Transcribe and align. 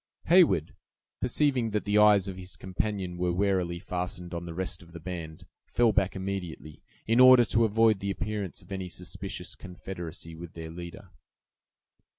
Heyward, 0.29 0.73
perceiving 1.21 1.69
that 1.69 1.85
the 1.85 1.99
eyes 1.99 2.27
of 2.27 2.35
his 2.35 2.55
companion 2.57 3.19
were 3.19 3.31
warily 3.31 3.77
fastened 3.77 4.33
on 4.33 4.47
the 4.47 4.53
rest 4.55 4.81
of 4.81 4.93
the 4.93 4.99
band, 4.99 5.45
fell 5.67 5.91
back 5.93 6.15
immediately, 6.15 6.81
in 7.05 7.19
order 7.19 7.43
to 7.45 7.65
avoid 7.65 7.99
the 7.99 8.09
appearance 8.09 8.63
of 8.63 8.71
any 8.71 8.89
suspicious 8.89 9.53
confederacy 9.53 10.33
with 10.35 10.53
their 10.53 10.71
leader. 10.71 11.11